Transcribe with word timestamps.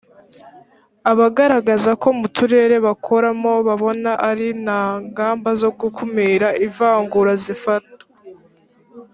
abagaragaza 1.11 1.91
ko 2.01 2.07
mu 2.19 2.27
turere 2.35 2.75
bakoramo 2.85 3.53
babona 3.67 4.11
ari 4.29 4.47
nta 4.63 4.83
ngamba 5.07 5.49
zo 5.61 5.69
gukumira 5.79 6.47
ivangura 6.67 7.33
zifatwa 7.43 8.05